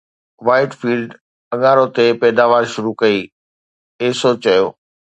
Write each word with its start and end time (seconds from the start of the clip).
white 0.45 0.71
field 0.79 1.09
اڱارو 1.53 1.85
تي 1.95 2.05
پيداوار 2.21 2.63
شروع 2.73 2.93
ڪئي، 3.01 3.17
ايسو 4.03 4.29
چيو 4.43 4.63